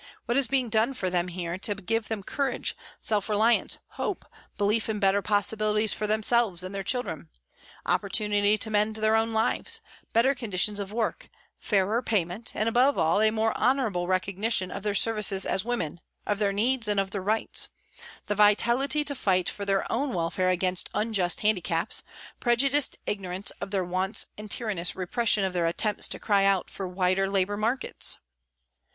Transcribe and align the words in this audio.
What 0.25 0.35
is 0.35 0.47
being 0.47 0.69
done 0.69 0.95
for 0.95 1.11
them 1.11 1.27
here 1.27 1.59
to 1.59 1.75
give 1.75 2.07
them 2.07 2.23
courage, 2.23 2.75
self 3.01 3.29
reliance, 3.29 3.77
hope, 3.89 4.25
belief 4.57 4.89
in 4.89 4.97
better 4.97 5.21
possibilities 5.21 5.93
for 5.93 6.07
themselves 6.07 6.63
and 6.63 6.73
their 6.73 6.81
children, 6.81 7.29
134 7.83 8.09
PRISONS 8.09 8.23
AND 8.23 8.31
PRISONERS 8.31 8.49
opportunity 8.49 8.57
to 8.57 8.69
mend 8.71 8.95
their 8.95 9.15
own 9.15 9.31
lives, 9.31 9.81
better 10.11 10.33
con 10.33 10.49
ditions 10.49 10.79
of 10.79 10.91
work, 10.91 11.29
fairer 11.59 12.01
payment, 12.01 12.51
and 12.55 12.67
above 12.67 12.97
all 12.97 13.21
a 13.21 13.29
more 13.29 13.55
honourable 13.55 14.07
recognition 14.07 14.71
of 14.71 14.81
their 14.81 14.95
services 14.95 15.45
as 15.45 15.63
women, 15.63 16.01
of 16.25 16.39
their 16.39 16.51
needs, 16.51 16.87
and 16.87 16.99
of 16.99 17.11
their 17.11 17.21
rights; 17.21 17.69
the 18.25 18.33
vitality 18.33 19.03
to 19.03 19.13
fight 19.13 19.49
for 19.51 19.65
their 19.65 19.85
own 19.91 20.15
welfare 20.15 20.49
against 20.49 20.89
unjust 20.95 21.41
handicaps, 21.41 22.01
prejudiced 22.39 22.97
ignorance 23.05 23.51
of 23.61 23.69
their 23.69 23.85
wants 23.85 24.25
and 24.35 24.49
tyrannous 24.49 24.95
repression 24.95 25.43
of 25.43 25.53
their 25.53 25.67
attempts 25.67 26.07
to 26.07 26.17
cry 26.17 26.43
out 26.43 26.71
for 26.71 26.87
wider 26.87 27.29
labour 27.29 27.55
markets 27.55 28.17